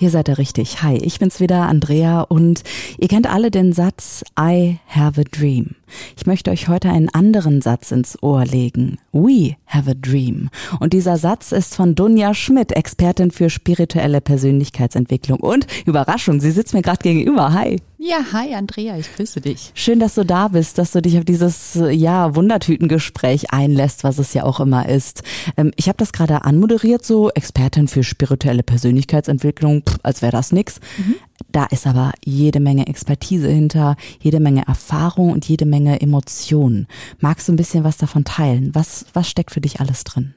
[0.00, 0.82] Hier seid ihr richtig.
[0.82, 2.62] Hi, ich bin's wieder, Andrea, und
[2.96, 5.74] ihr kennt alle den Satz I have a dream.
[6.16, 8.96] Ich möchte euch heute einen anderen Satz ins Ohr legen.
[9.12, 10.48] We have a dream.
[10.78, 15.38] Und dieser Satz ist von Dunja Schmidt, Expertin für spirituelle Persönlichkeitsentwicklung.
[15.38, 17.52] Und Überraschung, sie sitzt mir gerade gegenüber.
[17.52, 17.76] Hi.
[18.02, 19.72] Ja, hi Andrea, ich grüße dich.
[19.74, 24.32] Schön, dass du da bist, dass du dich auf dieses ja Wundertütengespräch einlässt, was es
[24.32, 25.22] ja auch immer ist.
[25.58, 30.50] Ähm, ich habe das gerade anmoderiert, so Expertin für spirituelle Persönlichkeitsentwicklung, pff, als wäre das
[30.50, 30.80] nix.
[30.96, 31.16] Mhm.
[31.52, 36.86] Da ist aber jede Menge Expertise hinter, jede Menge Erfahrung und jede Menge Emotionen.
[37.18, 38.74] Magst du ein bisschen was davon teilen?
[38.74, 40.34] Was, was steckt für dich alles drin?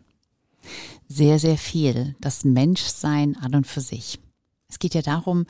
[1.07, 2.15] Sehr, sehr viel.
[2.19, 4.19] Das Menschsein an und für sich.
[4.67, 5.45] Es geht ja darum,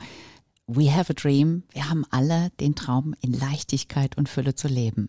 [0.66, 1.64] we have a dream.
[1.72, 5.08] Wir haben alle den Traum, in Leichtigkeit und Fülle zu leben.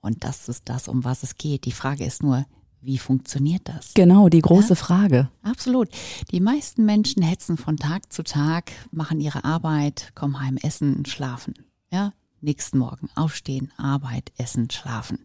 [0.00, 1.66] Und das ist das, um was es geht.
[1.66, 2.46] Die Frage ist nur,
[2.80, 3.92] wie funktioniert das?
[3.94, 4.74] Genau, die große ja?
[4.74, 5.30] Frage.
[5.42, 5.88] Absolut.
[6.30, 11.54] Die meisten Menschen hetzen von Tag zu Tag, machen ihre Arbeit, kommen heim, essen, schlafen.
[11.92, 15.18] Ja, nächsten Morgen aufstehen, Arbeit, essen, schlafen.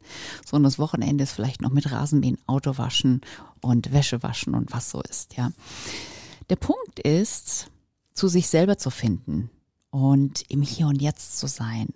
[0.46, 3.22] So und das Wochenende ist vielleicht noch mit Rasenmähen, Auto waschen
[3.62, 5.52] und Wäsche waschen und was so ist, ja.
[6.50, 7.72] Der Punkt ist,
[8.16, 9.52] zu sich selber zu finden
[9.92, 11.90] und im Hier und Jetzt zu sein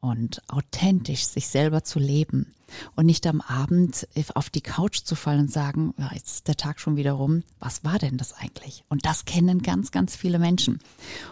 [0.00, 2.54] und authentisch sich selber zu leben
[2.94, 6.56] und nicht am Abend auf die Couch zu fallen und sagen, ja, jetzt ist der
[6.56, 8.84] Tag schon wieder rum, was war denn das eigentlich?
[8.88, 10.78] Und das kennen ganz, ganz viele Menschen.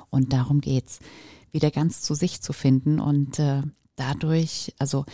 [0.08, 1.00] Und darum geht's,
[1.52, 3.62] wieder ganz zu sich zu finden und äh,
[3.96, 5.04] dadurch, also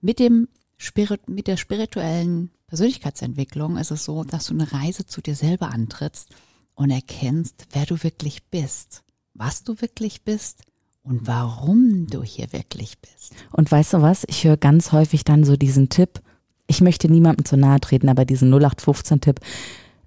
[0.00, 0.48] mit dem
[0.78, 5.68] Spirit, mit der spirituellen Persönlichkeitsentwicklung ist es so, dass du eine Reise zu dir selber
[5.68, 6.30] antrittst
[6.74, 9.02] und erkennst, wer du wirklich bist,
[9.34, 10.62] was du wirklich bist
[11.02, 13.34] und warum du hier wirklich bist.
[13.52, 14.24] Und weißt du was?
[14.28, 16.20] Ich höre ganz häufig dann so diesen Tipp.
[16.66, 19.40] Ich möchte niemandem zu nahe treten, aber diesen 0815-Tipp.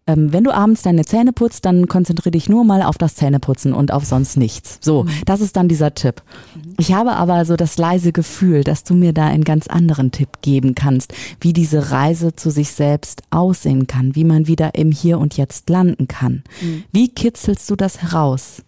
[0.07, 3.73] Ähm, wenn du abends deine Zähne putzt, dann konzentriere dich nur mal auf das Zähneputzen
[3.73, 4.79] und auf sonst nichts.
[4.81, 5.09] So, mhm.
[5.25, 6.23] das ist dann dieser Tipp.
[6.55, 6.75] Mhm.
[6.79, 10.41] Ich habe aber so das leise Gefühl, dass du mir da einen ganz anderen Tipp
[10.41, 15.19] geben kannst, wie diese Reise zu sich selbst aussehen kann, wie man wieder im Hier
[15.19, 16.43] und Jetzt landen kann.
[16.61, 16.85] Mhm.
[16.93, 18.63] Wie kitzelst du das heraus?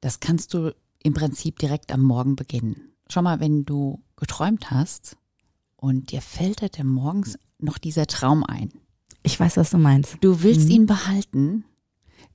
[0.00, 2.92] Das kannst du im Prinzip direkt am Morgen beginnen.
[3.08, 5.16] Schau mal, wenn du geträumt hast
[5.76, 8.72] und dir fällt heute morgens noch dieser Traum ein.
[9.26, 10.18] Ich weiß, was du meinst.
[10.20, 10.70] Du willst mhm.
[10.70, 11.64] ihn behalten,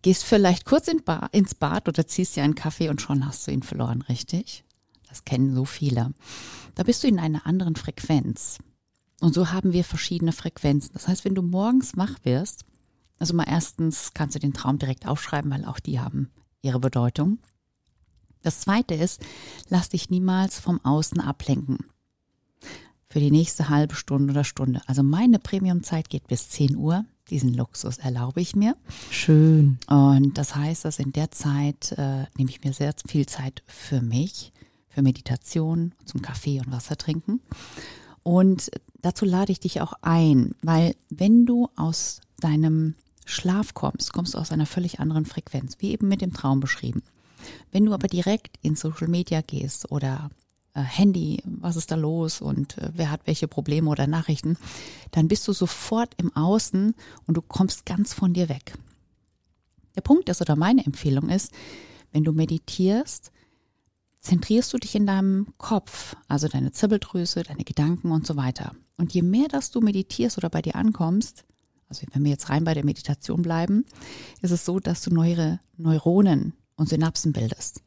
[0.01, 3.47] gehst vielleicht kurz in ba ins Bad oder ziehst dir einen Kaffee und schon hast
[3.47, 4.65] du ihn verloren, richtig?
[5.07, 6.13] Das kennen so viele.
[6.75, 8.57] Da bist du in einer anderen Frequenz.
[9.21, 10.91] Und so haben wir verschiedene Frequenzen.
[10.91, 12.65] Das heißt, wenn du morgens wach wirst,
[13.19, 16.29] also mal erstens kannst du den Traum direkt aufschreiben, weil auch die haben
[16.61, 17.39] ihre Bedeutung.
[18.41, 19.21] Das zweite ist,
[19.69, 21.85] lass dich niemals vom Außen ablenken.
[23.11, 24.81] Für die nächste halbe Stunde oder Stunde.
[24.87, 27.03] Also meine Premiumzeit geht bis 10 Uhr.
[27.29, 28.77] Diesen Luxus erlaube ich mir.
[29.09, 29.79] Schön.
[29.87, 34.01] Und das heißt, dass in der Zeit äh, nehme ich mir sehr viel Zeit für
[34.01, 34.53] mich,
[34.87, 37.41] für Meditation, zum Kaffee und Wasser trinken.
[38.23, 38.71] Und
[39.01, 42.95] dazu lade ich dich auch ein, weil wenn du aus deinem
[43.25, 47.03] Schlaf kommst, kommst du aus einer völlig anderen Frequenz, wie eben mit dem Traum beschrieben.
[47.73, 50.31] Wenn du aber direkt in Social Media gehst oder
[50.79, 54.57] Handy, was ist da los und äh, wer hat welche Probleme oder Nachrichten,
[55.11, 56.95] dann bist du sofort im Außen
[57.27, 58.73] und du kommst ganz von dir weg.
[59.95, 61.51] Der Punkt ist oder meine Empfehlung ist,
[62.11, 63.31] wenn du meditierst,
[64.21, 68.75] zentrierst du dich in deinem Kopf, also deine Zirbeldrüse, deine Gedanken und so weiter.
[68.97, 71.43] Und je mehr, dass du meditierst oder bei dir ankommst,
[71.89, 73.85] also wenn wir jetzt rein bei der Meditation bleiben,
[74.41, 77.81] ist es so, dass du neue Neuronen und Synapsen bildest.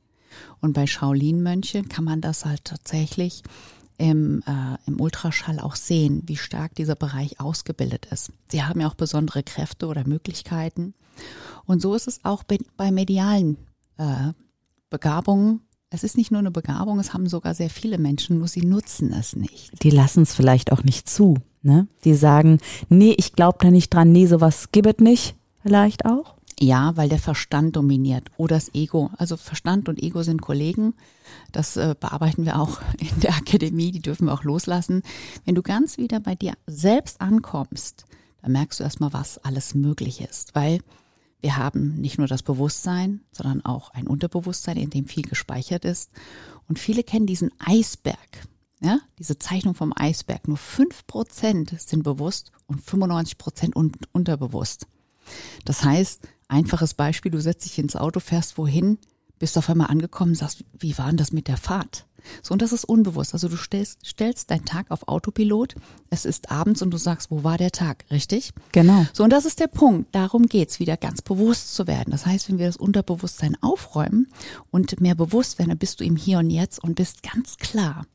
[0.60, 3.42] Und bei Shaolin-Mönchen kann man das halt tatsächlich
[3.98, 8.32] im, äh, im Ultraschall auch sehen, wie stark dieser Bereich ausgebildet ist.
[8.48, 10.94] Sie haben ja auch besondere Kräfte oder Möglichkeiten.
[11.64, 13.56] Und so ist es auch bei, bei medialen
[13.98, 14.32] äh,
[14.90, 15.60] Begabungen.
[15.90, 19.12] Es ist nicht nur eine Begabung, es haben sogar sehr viele Menschen, nur sie nutzen
[19.12, 19.82] es nicht.
[19.82, 21.36] Die lassen es vielleicht auch nicht zu.
[21.62, 21.86] Ne?
[22.04, 22.58] Die sagen,
[22.88, 25.36] nee, ich glaube da nicht dran, nee, sowas gibt es nicht.
[25.62, 26.34] Vielleicht auch.
[26.60, 29.10] Ja, weil der Verstand dominiert oder das Ego.
[29.18, 30.94] Also Verstand und Ego sind Kollegen.
[31.52, 35.02] Das äh, bearbeiten wir auch in der Akademie, die dürfen wir auch loslassen.
[35.44, 38.04] Wenn du ganz wieder bei dir selbst ankommst,
[38.42, 40.54] dann merkst du erstmal, was alles möglich ist.
[40.54, 40.80] Weil
[41.40, 46.10] wir haben nicht nur das Bewusstsein, sondern auch ein Unterbewusstsein, in dem viel gespeichert ist.
[46.68, 48.46] Und viele kennen diesen Eisberg.
[48.80, 54.86] ja, diese Zeichnung vom Eisberg, nur 5% sind bewusst und 95% un unterbewusst.
[55.64, 58.98] Das heißt, einfaches Beispiel, du setzt dich ins Auto, fährst wohin,
[59.38, 62.06] bist auf einmal angekommen, sagst, wie war denn das mit der Fahrt?
[62.42, 63.34] So, und das ist unbewusst.
[63.34, 65.74] Also du stellst, stellst deinen Tag auf Autopilot,
[66.10, 68.52] es ist abends und du sagst, wo war der Tag, richtig?
[68.72, 69.06] Genau.
[69.12, 70.14] So, und das ist der Punkt.
[70.14, 72.10] Darum geht's, wieder ganz bewusst zu werden.
[72.10, 74.28] Das heißt, wenn wir das Unterbewusstsein aufräumen
[74.70, 78.06] und mehr bewusst werden, dann bist du im Hier und Jetzt und bist ganz klar.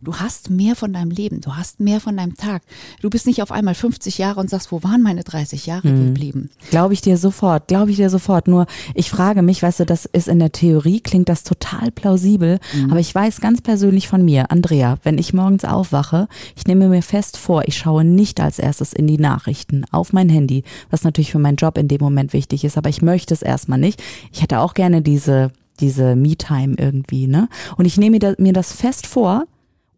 [0.00, 2.62] Du hast mehr von deinem Leben, du hast mehr von deinem Tag.
[3.00, 6.06] Du bist nicht auf einmal 50 Jahre und sagst, wo waren meine 30 Jahre mhm.
[6.06, 6.50] geblieben?
[6.70, 8.48] Glaube ich dir sofort, glaube ich dir sofort.
[8.48, 12.58] Nur ich frage mich, weißt du, das ist in der Theorie, klingt das total plausibel,
[12.74, 12.90] mhm.
[12.90, 17.02] aber ich weiß ganz persönlich von mir, Andrea, wenn ich morgens aufwache, ich nehme mir
[17.02, 21.32] fest vor, ich schaue nicht als erstes in die Nachrichten auf mein Handy, was natürlich
[21.32, 24.02] für meinen Job in dem Moment wichtig ist, aber ich möchte es erstmal nicht.
[24.32, 27.48] Ich hätte auch gerne diese diese Me-Time irgendwie, ne?
[27.76, 29.46] Und ich nehme mir das fest vor,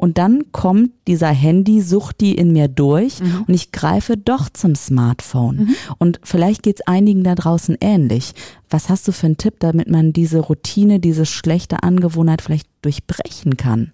[0.04, 3.46] und dann kommt dieser Handy-Sucht die in mir durch mhm.
[3.48, 5.56] und ich greife doch zum Smartphone.
[5.56, 5.74] Mhm.
[5.96, 8.34] Und vielleicht geht es einigen da draußen ähnlich.
[8.68, 13.56] Was hast du für einen Tipp, damit man diese Routine, diese schlechte Angewohnheit vielleicht durchbrechen
[13.56, 13.92] kann?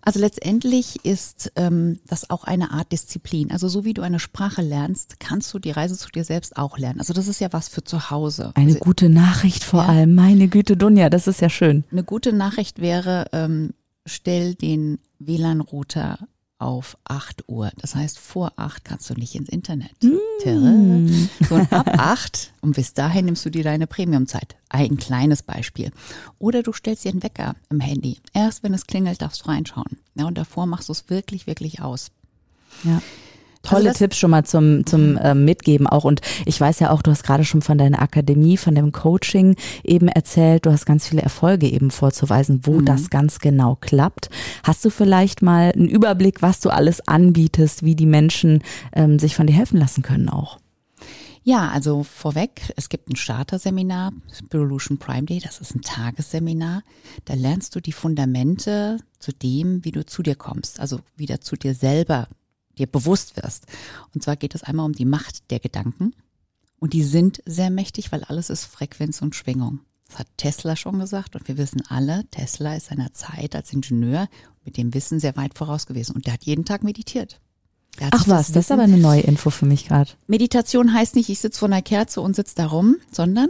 [0.00, 3.50] Also letztendlich ist ähm, das auch eine Art Disziplin.
[3.50, 6.78] Also so wie du eine Sprache lernst, kannst du die Reise zu dir selbst auch
[6.78, 7.00] lernen.
[7.00, 8.52] Also das ist ja was für zu Hause.
[8.54, 9.88] Eine also, gute Nachricht vor ja.
[9.88, 10.14] allem.
[10.14, 11.82] Meine Güte, Dunja, das ist ja schön.
[11.90, 13.74] Eine gute Nachricht wäre, ähm,
[14.08, 16.18] stell den WLAN-Router
[16.58, 17.70] auf 8 Uhr.
[17.76, 20.02] Das heißt, vor 8 kannst du nicht ins Internet.
[20.02, 21.08] Mm.
[21.48, 24.56] So, und ab 8 und bis dahin nimmst du dir deine Premiumzeit.
[24.68, 25.92] Ein kleines Beispiel.
[26.38, 28.18] Oder du stellst dir einen Wecker im Handy.
[28.32, 29.98] Erst wenn es klingelt, darfst du reinschauen.
[30.16, 32.10] Ja, und davor machst du es wirklich, wirklich aus.
[32.82, 33.00] Ja.
[33.62, 36.04] Tolle also Tipps schon mal zum, zum äh, Mitgeben auch.
[36.04, 39.56] Und ich weiß ja auch, du hast gerade schon von deiner Akademie, von dem Coaching
[39.84, 40.66] eben erzählt.
[40.66, 42.84] Du hast ganz viele Erfolge eben vorzuweisen, wo mhm.
[42.84, 44.30] das ganz genau klappt.
[44.64, 48.62] Hast du vielleicht mal einen Überblick, was du alles anbietest, wie die Menschen
[48.92, 50.58] ähm, sich von dir helfen lassen können auch?
[51.48, 56.82] Ja, also vorweg, es gibt ein Starter-Seminar, Spirolution Prime Day, das ist ein Tagesseminar.
[57.24, 61.56] Da lernst du die Fundamente zu dem, wie du zu dir kommst, also wieder zu
[61.56, 62.28] dir selber
[62.78, 63.66] dir bewusst wirst.
[64.14, 66.14] Und zwar geht es einmal um die Macht der Gedanken.
[66.78, 69.80] Und die sind sehr mächtig, weil alles ist Frequenz und Schwingung.
[70.08, 74.28] Das hat Tesla schon gesagt und wir wissen alle, Tesla ist seiner Zeit als Ingenieur
[74.64, 77.40] mit dem Wissen sehr weit voraus gewesen und der hat jeden Tag meditiert.
[78.10, 80.10] Ach was, das, das ist aber eine neue Info für mich gerade.
[80.26, 83.48] Meditation heißt nicht, ich sitze vor einer Kerze und sitze da rum, sondern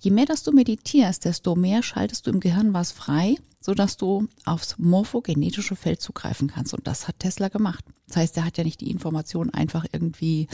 [0.00, 3.96] je mehr dass du meditierst, desto mehr schaltest du im Gehirn was frei so dass
[3.96, 6.74] du aufs morphogenetische Feld zugreifen kannst.
[6.74, 7.84] Und das hat Tesla gemacht.
[8.08, 10.48] Das heißt, er hat ja nicht die Information einfach irgendwie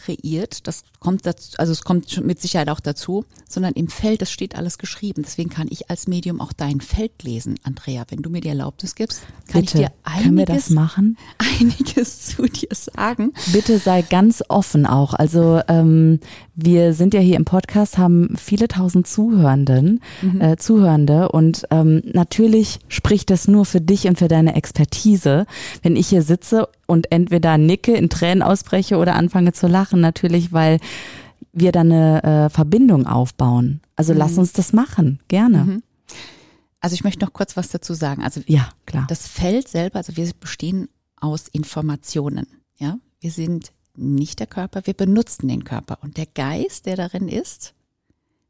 [0.00, 0.66] kreiert.
[0.66, 4.56] Das kommt dazu, also es kommt mit Sicherheit auch dazu, sondern im Feld, es steht
[4.56, 5.22] alles geschrieben.
[5.22, 8.04] Deswegen kann ich als Medium auch dein Feld lesen, Andrea.
[8.08, 11.18] Wenn du mir die Erlaubnis gibst, kann Bitte, ich dir einiges, können wir das machen?
[11.60, 13.32] einiges zu dir sagen.
[13.52, 15.14] Bitte sei ganz offen auch.
[15.14, 16.20] Also ähm,
[16.54, 20.40] wir sind ja hier im Podcast, haben viele tausend Zuhörenden, mhm.
[20.40, 25.46] äh, Zuhörende und ähm, natürlich spricht das nur für dich und für deine Expertise.
[25.82, 30.52] Wenn ich hier sitze und entweder nicke, in Tränen ausbreche oder anfange zu lachen, natürlich,
[30.52, 30.78] weil
[31.52, 33.80] wir dann eine äh, Verbindung aufbauen.
[33.96, 34.18] Also mhm.
[34.18, 35.64] lass uns das machen, gerne.
[35.64, 35.82] Mhm.
[36.80, 38.22] Also ich möchte noch kurz was dazu sagen.
[38.22, 39.06] Also ja, klar.
[39.08, 42.46] Das Feld selber, also wir bestehen aus Informationen.
[42.76, 47.28] Ja, wir sind nicht der Körper, wir benutzen den Körper und der Geist, der darin
[47.28, 47.74] ist,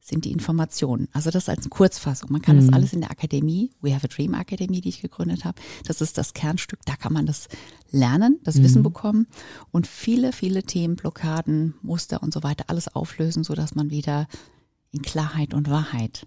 [0.00, 1.08] sind die Informationen.
[1.12, 2.32] Also das als Kurzfassung.
[2.32, 2.66] Man kann mhm.
[2.66, 5.60] das alles in der Akademie, We Have a Dream Akademie, die ich gegründet habe.
[5.86, 6.80] Das ist das Kernstück.
[6.86, 7.48] Da kann man das
[7.90, 8.64] lernen, das mhm.
[8.64, 9.26] Wissen bekommen
[9.70, 14.26] und viele, viele Themen, Blockaden, Muster und so weiter alles auflösen, so dass man wieder
[14.90, 16.26] in Klarheit und Wahrheit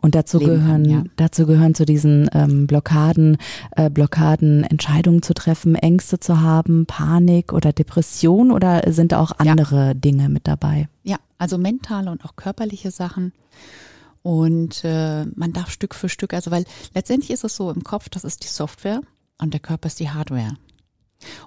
[0.00, 1.04] und dazu gehören, kann, ja.
[1.16, 3.36] dazu gehören zu diesen ähm, Blockaden,
[3.72, 9.88] äh, Blockaden Entscheidungen zu treffen, Ängste zu haben, Panik oder Depression oder sind auch andere
[9.88, 9.94] ja.
[9.94, 10.88] Dinge mit dabei?
[11.02, 13.32] Ja, also mentale und auch körperliche Sachen.
[14.22, 16.64] Und äh, man darf Stück für Stück, also weil
[16.94, 19.00] letztendlich ist es so im Kopf, das ist die Software
[19.38, 20.54] und der Körper ist die Hardware.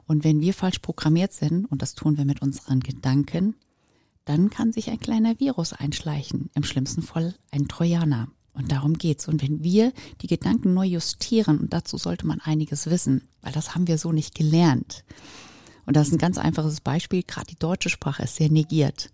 [0.08, 3.56] Und wenn wir falsch programmiert sind, und das tun wir mit unseren Gedanken,
[4.26, 8.28] dann kann sich ein kleiner Virus einschleichen, im schlimmsten Fall ein Trojaner.
[8.54, 9.28] Und darum geht's.
[9.28, 13.76] Und wenn wir die Gedanken neu justieren, und dazu sollte man einiges wissen, weil das
[13.76, 15.04] haben wir so nicht gelernt.
[15.86, 19.10] Und das ist ein ganz einfaches Beispiel, gerade die deutsche Sprache ist sehr negiert.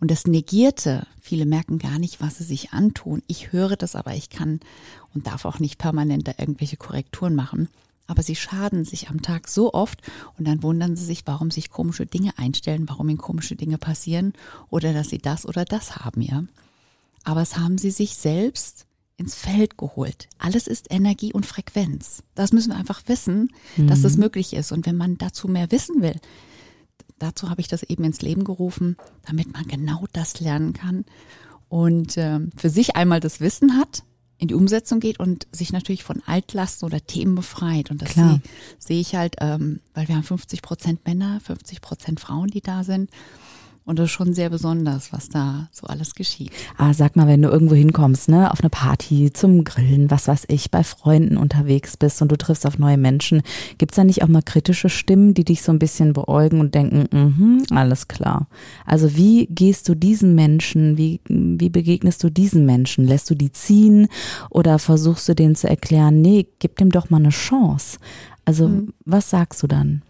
[0.00, 3.22] Und das Negierte, viele merken gar nicht, was sie sich antun.
[3.26, 4.60] Ich höre das, aber ich kann
[5.14, 7.68] und darf auch nicht permanent da irgendwelche Korrekturen machen.
[8.06, 10.00] Aber sie schaden sich am Tag so oft
[10.36, 14.34] und dann wundern sie sich, warum sich komische Dinge einstellen, warum ihnen komische Dinge passieren
[14.68, 16.44] oder dass sie das oder das haben, ja.
[17.24, 20.28] Aber es haben sie sich selbst ins Feld geholt.
[20.38, 22.22] Alles ist Energie und Frequenz.
[22.34, 24.72] Das müssen wir einfach wissen, dass das möglich ist.
[24.72, 26.20] Und wenn man dazu mehr wissen will,
[27.18, 31.04] dazu habe ich das eben ins Leben gerufen, damit man genau das lernen kann
[31.68, 34.04] und äh, für sich einmal das Wissen hat,
[34.38, 37.90] in die Umsetzung geht und sich natürlich von Altlasten oder Themen befreit.
[37.90, 38.42] Und das sehe
[38.78, 42.84] sehe ich halt, ähm, weil wir haben 50 Prozent Männer, 50 Prozent Frauen, die da
[42.84, 43.10] sind.
[43.86, 46.50] Und das ist schon sehr besonders, was da so alles geschieht.
[46.78, 50.44] Ah, sag mal, wenn du irgendwo hinkommst, ne, auf eine Party, zum Grillen, was weiß
[50.48, 53.42] ich, bei Freunden unterwegs bist und du triffst auf neue Menschen,
[53.76, 57.08] gibt's da nicht auch mal kritische Stimmen, die dich so ein bisschen beäugen und denken,
[57.12, 58.46] mhm, alles klar.
[58.86, 63.06] Also wie gehst du diesen Menschen, wie, wie begegnest du diesen Menschen?
[63.06, 64.08] Lässt du die ziehen
[64.48, 67.98] oder versuchst du denen zu erklären, nee, gib dem doch mal eine Chance?
[68.46, 68.70] Also
[69.04, 70.02] was sagst du dann?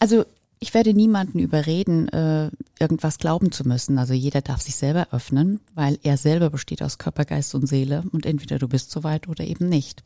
[0.00, 0.24] Also
[0.64, 3.98] ich werde niemanden überreden, äh, irgendwas glauben zu müssen.
[3.98, 8.02] Also jeder darf sich selber öffnen, weil er selber besteht aus Körper, Geist und Seele
[8.12, 10.02] und entweder du bist soweit oder eben nicht.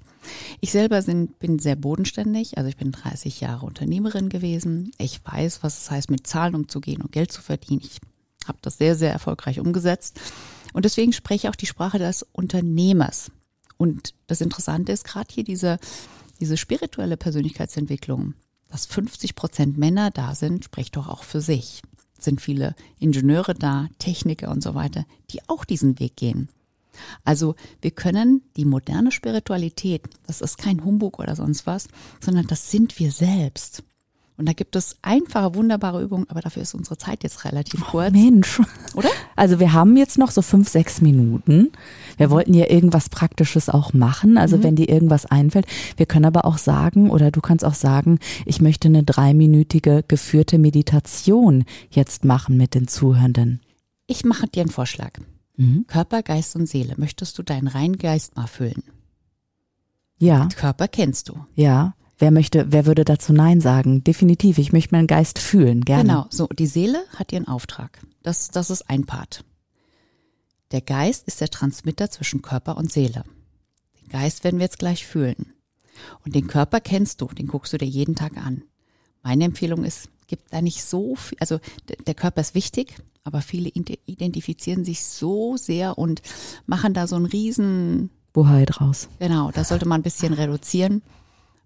[0.61, 4.91] Ich selber bin sehr bodenständig, also ich bin 30 Jahre Unternehmerin gewesen.
[4.99, 7.83] Ich weiß, was es heißt, mit Zahlen umzugehen und Geld zu verdienen.
[7.85, 8.01] Ich
[8.49, 10.19] habe das sehr, sehr erfolgreich umgesetzt.
[10.73, 13.31] Und deswegen spreche ich auch die Sprache des Unternehmers.
[13.77, 15.79] Und das Interessante ist gerade hier diese,
[16.41, 18.35] diese spirituelle Persönlichkeitsentwicklung
[18.71, 21.83] dass 50 Prozent Männer da sind, spricht doch auch für sich.
[22.19, 26.49] Sind viele Ingenieure da, Techniker und so weiter, die auch diesen Weg gehen.
[27.25, 31.89] Also wir können die moderne Spiritualität, das ist kein Humbug oder sonst was,
[32.21, 33.85] sondern das sind wir selbst.
[34.39, 38.13] Und da gibt es einfache, wunderbare Übungen, aber dafür ist unsere Zeit jetzt relativ kurz.
[38.13, 38.61] Mensch.
[38.95, 39.09] Oder?
[39.35, 41.73] Also wir haben jetzt noch so fünf, sechs Minuten.
[42.17, 45.67] Wir wollten ja irgendwas Praktisches auch machen, also wenn dir irgendwas einfällt.
[45.97, 50.59] Wir können aber auch sagen, oder du kannst auch sagen, ich möchte eine dreiminütige geführte
[50.59, 53.61] Meditation jetzt machen mit den Zuhörenden.
[54.07, 55.11] Ich mache dir einen Vorschlag.
[55.89, 56.95] Körper, Geist und Seele.
[56.97, 58.85] Möchtest du deinen reinen Geist mal füllen?
[60.21, 61.45] Ja, Körper kennst du.
[61.57, 61.95] ja.
[62.19, 64.03] Wer möchte, wer würde dazu Nein sagen?
[64.03, 64.59] Definitiv.
[64.59, 66.03] Ich möchte meinen Geist fühlen, gerne.
[66.05, 68.01] Genau, so die Seele hat ihren Auftrag.
[68.23, 69.45] Das, das ist ein Part.
[70.73, 73.25] Der Geist ist der Transmitter zwischen Körper und Seele.
[74.03, 75.55] Den Geist werden wir jetzt gleich fühlen.
[76.25, 78.63] Und den Körper kennst du, den guckst du dir jeden Tag an.
[79.23, 81.59] Meine Empfehlung ist, gibt da nicht so viel, also
[82.07, 86.21] der Körper ist wichtig, aber viele ide- identifizieren sich so sehr und
[86.67, 89.09] machen da so einen riesen Bohai draus.
[89.19, 91.03] Genau, das sollte man ein bisschen reduzieren.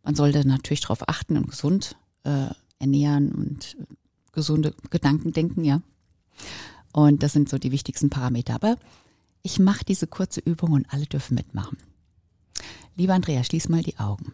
[0.02, 2.46] Man sollte natürlich darauf achten und gesund äh,
[2.78, 3.84] ernähren und äh,
[4.32, 5.80] gesunde Gedanken denken, ja.
[6.92, 8.54] Und das sind so die wichtigsten Parameter.
[8.54, 8.76] Aber
[9.42, 11.78] ich mache diese kurze Übung und alle dürfen mitmachen.
[12.96, 14.32] Lieber Andrea, schließ mal die Augen.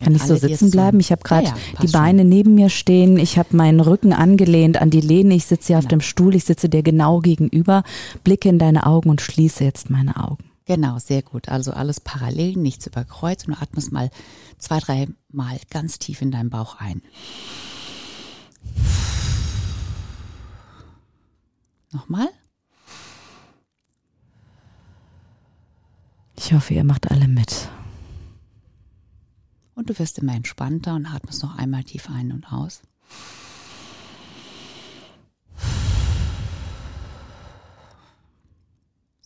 [0.00, 1.00] Kann ich so sitzen bleiben?
[1.00, 3.16] Ich habe gerade Ja, ja, die Beine neben mir stehen.
[3.16, 5.34] Ich habe meinen Rücken angelehnt an die Lehne.
[5.34, 6.34] Ich sitze hier auf dem Stuhl.
[6.34, 7.84] Ich sitze dir genau gegenüber,
[8.22, 10.44] blicke in deine Augen und schließe jetzt meine Augen.
[10.66, 11.48] Genau, sehr gut.
[11.48, 14.10] Also alles parallel, nichts über Kreuz und du atmest mal
[14.58, 17.02] zwei, drei Mal ganz tief in deinen Bauch ein.
[21.92, 22.28] Nochmal.
[26.36, 27.68] Ich hoffe, ihr macht alle mit.
[29.74, 32.82] Und du wirst immer entspannter und atmest noch einmal tief ein und aus.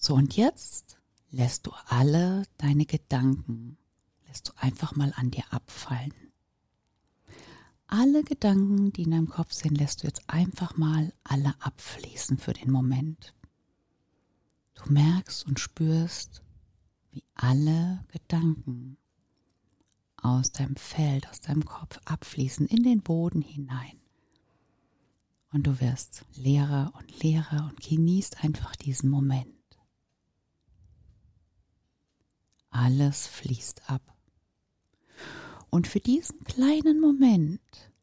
[0.01, 0.98] So, und jetzt
[1.31, 3.77] lässt du alle deine Gedanken,
[4.27, 6.15] lässt du einfach mal an dir abfallen.
[7.87, 12.53] Alle Gedanken, die in deinem Kopf sind, lässt du jetzt einfach mal alle abfließen für
[12.53, 13.35] den Moment.
[14.75, 16.43] Du merkst und spürst,
[17.11, 18.99] wie alle Gedanken
[20.17, 23.99] aus deinem Feld, aus deinem Kopf abfließen in den Boden hinein.
[25.51, 29.58] Und du wirst leerer und leerer und genießt einfach diesen Moment.
[32.81, 34.03] Alles fließt ab.
[35.69, 37.61] Und für diesen kleinen Moment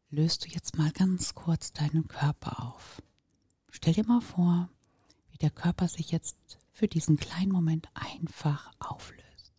[0.09, 3.01] löst du jetzt mal ganz kurz deinen Körper auf.
[3.71, 4.69] Stell dir mal vor,
[5.31, 6.35] wie der Körper sich jetzt
[6.73, 9.53] für diesen kleinen Moment einfach auflöst.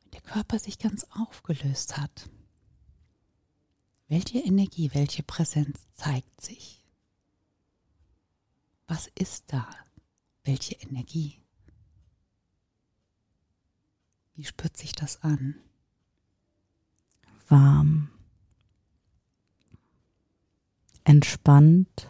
[0.00, 2.30] Wenn der Körper sich ganz aufgelöst hat,
[4.08, 6.77] welche Energie, welche Präsenz zeigt sich?
[8.88, 9.68] Was ist da?
[10.44, 11.40] Welche Energie?
[14.34, 15.56] Wie spürt sich das an?
[17.48, 18.10] Warm.
[21.04, 22.08] Entspannt.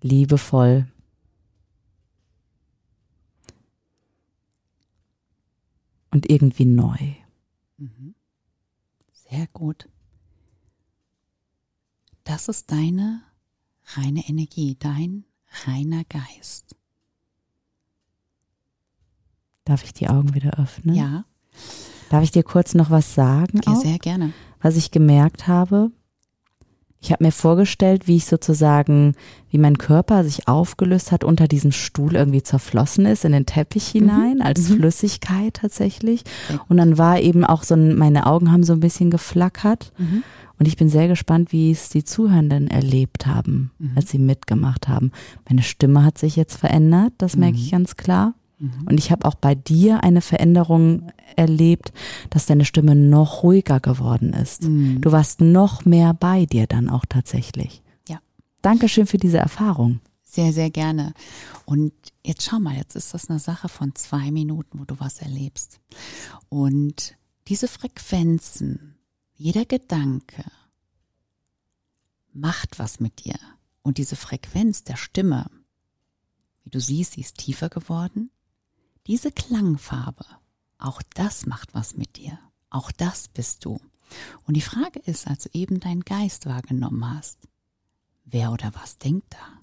[0.00, 0.90] Liebevoll.
[6.12, 7.14] Und irgendwie neu.
[9.12, 9.88] Sehr gut.
[12.24, 13.29] das ist deine
[13.96, 15.24] reine Energie, dein
[15.66, 16.76] reiner Geist.
[19.64, 20.94] Darf ich die Augen wieder öffnen?
[20.94, 21.24] Ja,
[22.08, 23.60] Darf ich dir kurz noch was sagen?
[23.66, 24.32] ja sehr gerne.
[24.60, 25.90] was ich gemerkt habe,
[27.02, 29.14] ich habe mir vorgestellt, wie ich sozusagen,
[29.50, 33.86] wie mein Körper sich aufgelöst hat, unter diesem Stuhl irgendwie zerflossen ist in den Teppich
[33.88, 34.76] hinein, als Mhm.
[34.76, 36.24] Flüssigkeit tatsächlich.
[36.68, 39.92] Und dann war eben auch so ein, meine Augen haben so ein bisschen geflackert.
[39.98, 40.22] Mhm.
[40.58, 43.92] Und ich bin sehr gespannt, wie es die Zuhörenden erlebt haben, Mhm.
[43.96, 45.10] als sie mitgemacht haben.
[45.48, 47.76] Meine Stimme hat sich jetzt verändert, das merke ich Mhm.
[47.76, 48.34] ganz klar.
[48.58, 48.72] Mhm.
[48.90, 51.10] Und ich habe auch bei dir eine Veränderung
[51.40, 51.92] erlebt,
[52.28, 54.62] dass deine Stimme noch ruhiger geworden ist.
[54.62, 55.00] Mhm.
[55.00, 57.82] Du warst noch mehr bei dir dann auch tatsächlich.
[58.08, 58.20] Ja.
[58.62, 60.00] Dankeschön für diese Erfahrung.
[60.22, 61.12] Sehr, sehr gerne.
[61.64, 61.92] Und
[62.24, 65.80] jetzt schau mal, jetzt ist das eine Sache von zwei Minuten, wo du was erlebst.
[66.48, 67.16] Und
[67.48, 68.94] diese Frequenzen,
[69.34, 70.44] jeder Gedanke
[72.32, 73.36] macht was mit dir.
[73.82, 75.50] Und diese Frequenz der Stimme,
[76.62, 78.30] wie du siehst, sie ist tiefer geworden.
[79.06, 80.26] Diese Klangfarbe,
[80.80, 82.38] auch das macht was mit dir.
[82.70, 83.80] Auch das bist du.
[84.44, 87.38] Und die Frage ist, als du eben deinen Geist wahrgenommen hast,
[88.24, 89.60] wer oder was denkt da?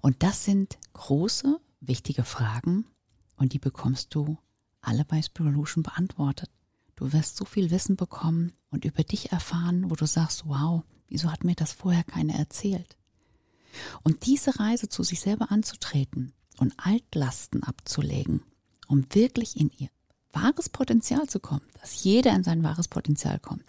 [0.00, 2.86] Und das sind große, wichtige Fragen
[3.36, 4.38] und die bekommst du
[4.80, 6.50] alle bei Spirolution beantwortet.
[6.96, 11.30] Du wirst so viel Wissen bekommen und über dich erfahren, wo du sagst, wow, wieso
[11.30, 12.96] hat mir das vorher keiner erzählt?
[14.02, 18.42] Und diese Reise zu sich selber anzutreten und Altlasten abzulegen,
[18.90, 19.88] um wirklich in ihr
[20.32, 23.64] wahres Potenzial zu kommen, dass jeder in sein wahres Potenzial kommt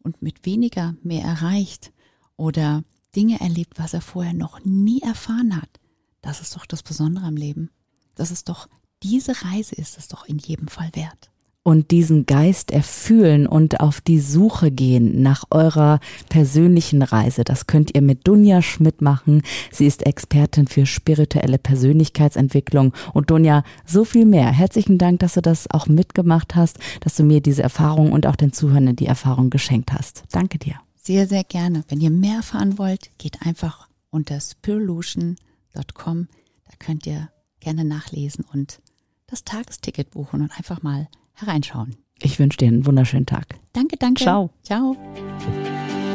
[0.00, 1.92] und mit weniger mehr erreicht
[2.36, 2.84] oder
[3.16, 5.80] Dinge erlebt, was er vorher noch nie erfahren hat.
[6.20, 7.70] Das ist doch das Besondere am Leben.
[8.14, 8.68] Das ist doch,
[9.02, 11.30] diese Reise ist es doch in jedem Fall wert.
[11.66, 17.42] Und diesen Geist erfühlen und auf die Suche gehen nach eurer persönlichen Reise.
[17.42, 19.40] Das könnt ihr mit Dunja Schmidt machen.
[19.72, 22.92] Sie ist Expertin für spirituelle Persönlichkeitsentwicklung.
[23.14, 24.52] Und Dunja, so viel mehr.
[24.52, 28.36] Herzlichen Dank, dass du das auch mitgemacht hast, dass du mir diese Erfahrung und auch
[28.36, 30.24] den Zuhörern die Erfahrung geschenkt hast.
[30.32, 30.74] Danke dir.
[30.96, 31.84] Sehr, sehr gerne.
[31.88, 36.28] Wenn ihr mehr erfahren wollt, geht einfach unter spirolution.com.
[36.66, 38.80] Da könnt ihr gerne nachlesen und
[39.26, 41.96] das Tagesticket buchen und einfach mal hereinschauen.
[42.22, 43.46] Ich wünsche dir einen wunderschönen Tag.
[43.72, 44.22] Danke, danke.
[44.22, 44.50] Ciao.
[44.62, 44.96] Ciao.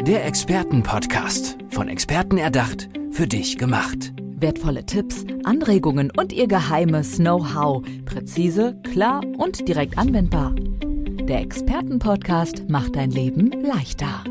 [0.08, 1.58] Der Expertenpodcast.
[1.70, 4.14] Von Experten erdacht, für dich gemacht.
[4.18, 7.84] Wertvolle Tipps, Anregungen und ihr geheimes Know-how.
[8.06, 10.56] Präzise, klar und direkt anwendbar.
[10.56, 14.24] Der Expertenpodcast macht dein Leben leichter.